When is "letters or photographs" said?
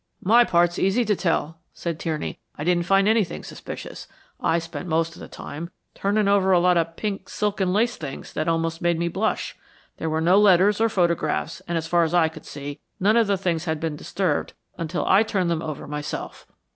10.39-11.59